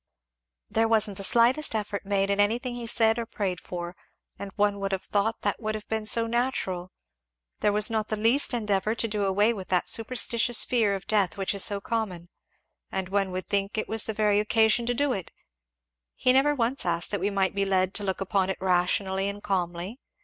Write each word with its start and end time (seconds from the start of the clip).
"There 0.67 0.87
wasn't 0.87 1.17
the 1.17 1.23
slightest 1.23 1.75
effort 1.75 2.07
made 2.07 2.31
in 2.31 2.39
anything 2.39 2.73
he 2.73 2.87
said 2.87 3.19
or 3.19 3.27
prayed 3.27 3.59
for, 3.61 3.95
and 4.39 4.49
one 4.55 4.79
would 4.79 4.91
have 4.93 5.03
thought 5.03 5.41
that 5.43 5.61
would 5.61 5.75
have 5.75 5.87
been 5.89 6.07
so 6.07 6.25
natural! 6.25 6.91
there 7.59 7.71
was 7.71 7.91
not 7.91 8.07
the 8.07 8.15
least 8.15 8.51
endeavour 8.51 8.95
to 8.95 9.07
do 9.07 9.25
away 9.25 9.53
with 9.53 9.67
that 9.67 9.87
superstitious 9.87 10.65
fear 10.65 10.95
of 10.95 11.05
death 11.05 11.37
which 11.37 11.53
is 11.53 11.63
so 11.63 11.79
common 11.79 12.29
and 12.91 13.09
one 13.09 13.29
would 13.29 13.47
think 13.47 13.77
it 13.77 13.87
was 13.87 14.05
the 14.05 14.11
very 14.15 14.39
occasion 14.39 14.87
to 14.87 14.95
do 14.95 15.13
it; 15.13 15.29
he 16.15 16.33
never 16.33 16.55
once 16.55 16.83
asked 16.83 17.11
that 17.11 17.19
we 17.19 17.29
might 17.29 17.53
be 17.53 17.63
led 17.63 17.93
to 17.93 18.03
look 18.03 18.19
upon 18.21 18.49
it 18.49 18.57
rationally 18.59 19.29
and 19.29 19.43
calmly. 19.43 19.99